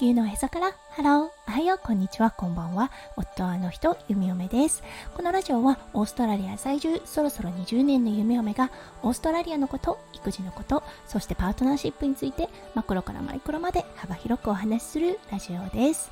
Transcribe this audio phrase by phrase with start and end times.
[0.00, 1.28] 球のへそからハロー。
[1.46, 2.30] おはようこんにちは。
[2.30, 2.90] こんばんは。
[3.18, 4.82] 夫あの人弓嫁です。
[5.14, 8.70] このラジオはオーストラリア在住そろそろ20年の弓嫁が
[9.02, 16.10] オーストラリアのこと育児のことそしてパートナーシップについてマクロからマイクロまで幅広くお話しするラジオです。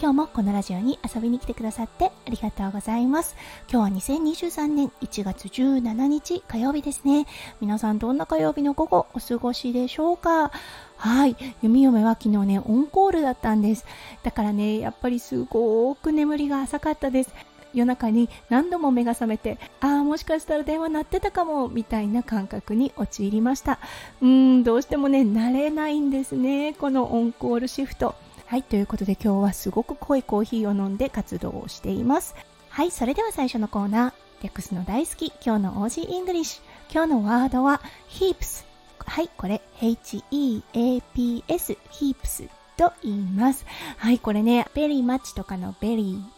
[0.00, 3.34] 今日もこのラジオに遊びに来てくださってありがとうございます。
[3.68, 7.26] 今日は2023年1月17日火曜日ですね。
[7.60, 10.52] 皆さんどんな火曜日の午後お過ごしでしょうか？
[10.98, 11.36] はい。
[11.62, 13.86] 弓嫁は昨日ね、オンコールだったんです。
[14.22, 17.34] だからね、やっぱりすごく眠りが浅かったです。
[17.74, 23.78] 夜中に何度も目が覚めてああもしかしたら電話鳴ってたかもみたいな感覚に陥りました
[24.22, 24.28] うー
[24.60, 28.14] んどうしてもね慣れないんですねこのオンコールシフト
[28.48, 32.34] はい、ということで今日はすごく濃いコーヒーを飲んで活動をしています。
[32.70, 34.12] はい、それでは最初のコーナー、
[34.42, 36.62] レックスの大好き、今日の Aussie English。
[36.90, 38.64] 今日のワードは heaps。
[39.00, 43.66] はい、これ H-E-A-P-S、heaps と言います。
[43.98, 46.37] はい、これね、 very much とかの very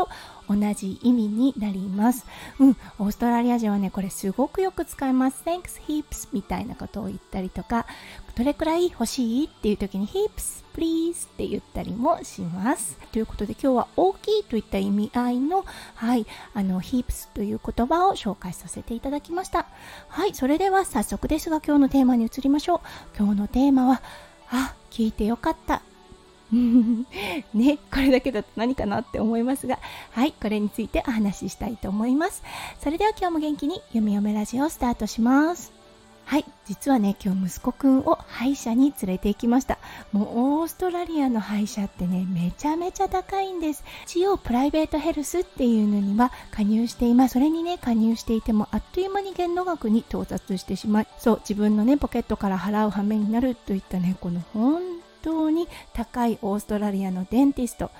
[0.00, 0.08] と
[0.48, 2.26] 同じ意味になります。
[2.58, 5.42] うん、オーストラリア人はね、これすごくよく使います。
[5.44, 7.86] Thanks heaps みたいなことを言ったりとか、
[8.34, 12.96] どれくらい欲しいっていう時に heaps please って言ったりもします。
[13.12, 19.66] ということで今日は大きいといった意味合いの、はい、あの heaps という言葉を紹介させていただきました。
[20.08, 22.80] はい、それでは早速ですが今日のテーマに移りましょう。
[23.16, 24.02] 今日のテーマは、
[24.50, 25.82] あ、聞いてよかった。
[27.54, 29.78] ね、これだけだと何かなって思いますが、
[30.12, 32.42] はい、これについてお話ししたいと思います。
[32.80, 35.80] それでは今日も元気に読み読めラジオをスタートします。
[36.30, 39.78] はい、実はね、今日息子くんを歯医者に連れて行きました。
[40.12, 43.82] もうオーストラリアの歯医者ってね、めちゃめちゃ高いんです。
[44.06, 47.32] 一応プライベートヘルスっていうのには加入しています。
[47.32, 57.90] それにね、加入していてもあっという間に限度額に到達してしまい、そう、自分のね、ポケットから払う羽目になるといったね、この本当に高いオーストラリアのデンティスト。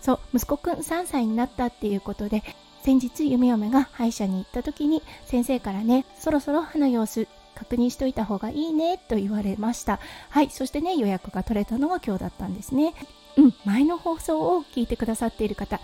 [0.00, 2.42] そう、息子くん3歳になったっていうことで、
[2.82, 9.98] 先日夢嫁が歯医者に行った時に先生からねそろそろ歯の様子確認しといた方がいいねと言われました
[10.30, 12.94] はいそしてね予約が取れたのが今日だったんですね
[13.36, 15.80] うん前の放送を聞いてくださっている方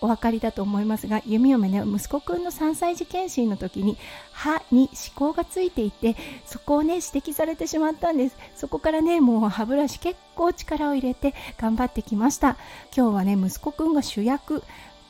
[0.00, 3.96] お分かりだと思いますが弓嫁ね息子くんの3歳児検診の時に
[4.32, 8.36] 歯に歯垢がついていてそこをね指摘されてしまったんです。
[8.54, 12.56] そこからねもう歯ブラシ結構力を入れて頑張ってきました。
[12.96, 14.62] 今日はね息子くんが主役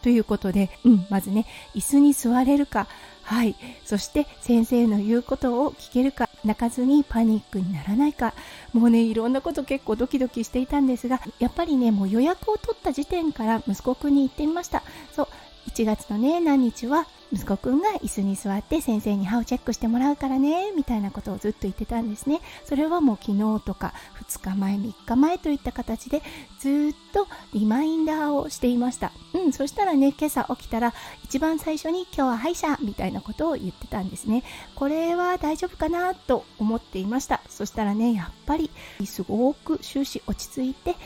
[0.02, 2.86] ということで、うん、まずね椅子に座れるか。
[3.22, 6.25] はい、そして先生の言うことを聞けるか。
[6.46, 8.32] 泣かずにパニックにならないか。
[8.72, 14.82] もうねいろんなこと結構ドキドキしていたんですがやっぱりねもう予約を取った時点から息子くんに言ってみました。
[15.14, 15.28] そう
[15.76, 22.40] 1月のね何日は息子くんが椅子に座って先生に歯をチェックしてもらうからねみたいなことをずっと言ってたんですね。
[22.64, 23.92] それはもう昨日とか
[24.26, 26.22] 2日前3日前といった形で
[26.60, 29.12] ずっとリマインダーをしていました。
[29.34, 30.94] うんそしたらね今朝起きたら
[31.24, 34.44] 一番最初に今日は歯医者みたいなことを言ってたんですね。
[34.76, 37.42] これは大丈夫かなと思っていました。
[37.50, 38.70] そしたらねやっぱり
[39.04, 40.96] すごく終始落ち着いて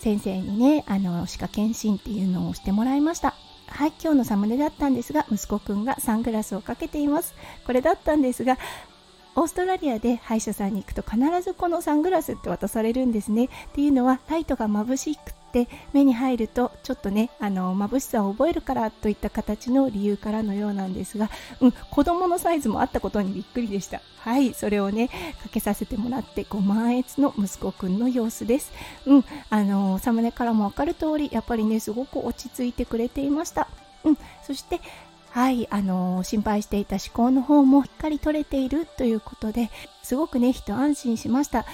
[0.00, 3.35] 先生にねあの歯科検診っていうのをしてもらいました。
[3.76, 7.34] はい、今日のサムネだったんですが、息子くんがサングラスをかけています。
[7.66, 8.56] これだったんですが、
[9.38, 13.44] オーストラリアで歯医者さんに行くと必ずこのサングラスって渡されるんですね。
[13.44, 21.30] っていうのはライトが眩しくて目に入るとちょっとねあの眩しさを覚えるからといった形の理由からのようなんですが、
[21.60, 24.00] うん、子供のサイズもあったことにびっくりでした。
[24.20, 25.08] はいそれをね
[25.42, 28.72] かけさせてもらってご満悦の息子くんの様子です。
[29.04, 33.68] うんあのサムネからも分かる通りやっぱりねすごく落ち着いてくれていました。
[34.04, 34.80] うんそして
[35.30, 39.70] はい、あの、心配していた思考の方もしっかり取れているということで
[40.02, 41.66] すごくね一安心しました。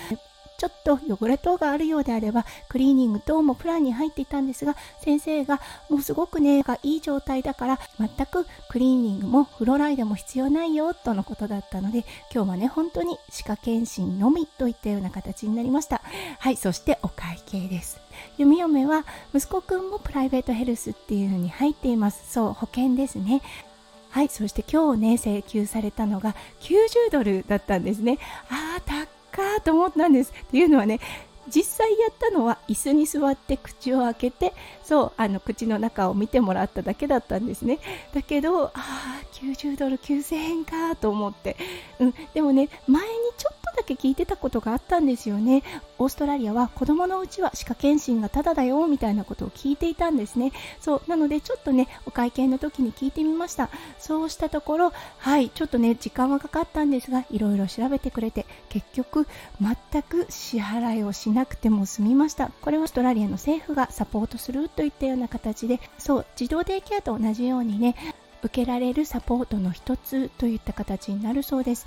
[0.62, 16.00] ちょっと汚れ等があるようであればクリーニング等もプランに入っていたんですが先生がもうすごくねがいい状態だから全くクリーニングもフロライドも必要ないよとのことだったので今日はね本当に歯科検診のみといったような形になりました。
[16.38, 18.00] はいそしてお会計です。
[18.38, 19.05] 弓嫁は
[19.35, 22.31] 息子くんもプライベートヘルスっていうのに入っています。
[22.32, 23.43] そう保険ですね。
[24.12, 28.19] はい、そして今日ね、請求されたのが90ドルだったんですね。
[28.50, 30.32] ああ、ーと思ったんです。
[30.32, 31.00] っていうのはね
[31.54, 34.52] 実際やったのは椅子に座って口を開けて
[34.84, 37.78] そうあの口の中を見てもらっただけだったんですね
[38.14, 41.56] だけどああ90ドル9000円かと思って、
[41.99, 43.50] うん、でもね前にちょ
[43.97, 45.62] けけ聞いてたことがあったんですよね。
[45.99, 50.53] オーストラリアは子供のうちは歯科検診がタダだよみたいなことを聞いていたんですね。
[50.81, 53.71] そうなのでちょっとねお会計の時に聞いてみました。
[53.99, 59.27] そうしたところはいちょっとね時間はかかったんですがいろいろ調べてくれて結局
[59.61, 62.50] 全く支払いをしなくても済みました。
[62.61, 67.95] これはオーストラリアの政府がサポートするといったような形でそう児童デイケアと同じようにね
[68.43, 71.87] 受けられるサポートの一つといった形になるそうです。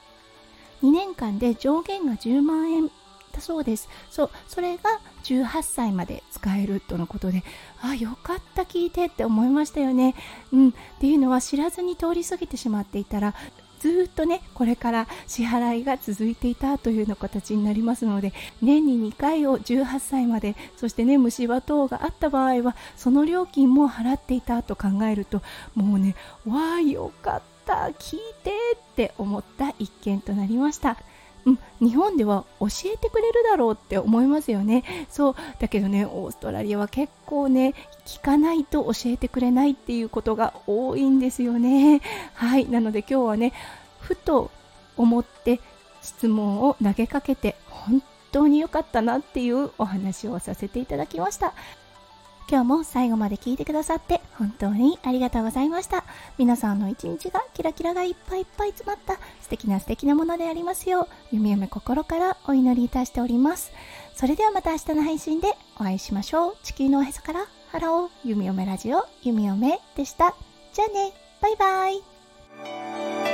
[0.86, 2.92] 2年間で上限が10万円
[3.34, 3.90] だそうです。
[4.10, 4.84] そうそれが
[5.24, 7.44] 18歳まで使えるとのことで
[7.82, 10.16] あよかった聞いてって思いましたよね。
[10.54, 10.70] うん。
[10.70, 13.34] っていうのは知らずに通り過ぎてしまっていたら
[13.80, 25.42] ずっとねこれから支払いが続いていたというような形になりますので年に2回を18歳までそしてね虫歯等があった場合はその料金も払っていたと考えると
[25.76, 26.16] もうね
[26.48, 27.55] わあよかった。
[27.73, 30.97] 聞いてって思った一件となりました。
[31.45, 34.83] うん、日本では教えてくれるだろうって思いますよね。
[35.09, 37.75] そうだけどねオーストラリアは結構ね
[38.06, 42.01] 聞かないと教えてくれないっていうことが多いんですよね。
[42.33, 43.53] はいなので今日はね
[44.00, 44.50] ふと
[44.97, 45.59] 思って
[46.01, 48.01] 質問を投げかけて本
[48.31, 51.53] 当に良かったなっていうお話をさせていただきました。
[52.47, 56.03] 今日も最後まで聞いてくださって本当にありがとうございました。
[56.38, 63.71] 皆さんの一日がキラキラがいっぱいいっぱい詰まった素敵な素敵なものでありますよう、弓嫁心からお祈りいたしております。
[64.13, 66.57] それではまた明日の配信でお会いしましょう。
[66.63, 70.36] 地球のおへそからハロー、弓嫁ラジオ、弓嫁でした。
[70.74, 73.25] じゃあね、バイバイ。